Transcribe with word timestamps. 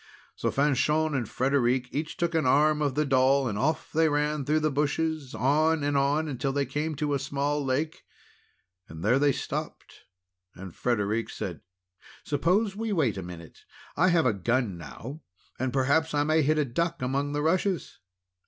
So 0.35 0.49
Fanchon 0.49 1.13
and 1.13 1.29
Frederic 1.29 1.83
took 1.93 1.93
each 1.93 2.23
an 2.33 2.47
arm 2.47 2.81
of 2.81 2.95
the 2.95 3.05
doll, 3.05 3.47
and 3.47 3.55
off 3.55 3.91
they 3.91 4.09
ran 4.09 4.45
through 4.45 4.61
the 4.61 4.71
bushes, 4.71 5.35
on 5.35 5.83
and 5.83 5.95
on, 5.95 6.27
until 6.27 6.51
they 6.51 6.65
came 6.65 6.95
to 6.95 7.13
a 7.13 7.19
small 7.19 7.63
lake. 7.63 8.01
There 8.89 9.19
they 9.19 9.31
stopped, 9.31 10.05
and 10.55 10.73
Frederic 10.75 11.29
said: 11.29 11.61
"Suppose 12.23 12.75
we 12.75 12.91
wait 12.91 13.15
a 13.15 13.21
minute. 13.21 13.59
I 13.95 14.07
have 14.07 14.25
a 14.25 14.33
gun 14.33 14.75
now, 14.75 15.21
and 15.59 15.71
perhaps 15.71 16.15
I 16.15 16.23
may 16.23 16.41
hit 16.41 16.57
a 16.57 16.65
duck 16.65 17.03
among 17.03 17.33
the 17.33 17.43
rushes." 17.43 17.99